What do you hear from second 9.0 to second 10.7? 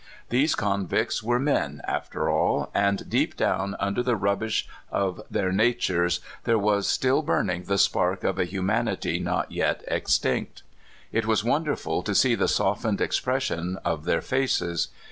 not yet extinct.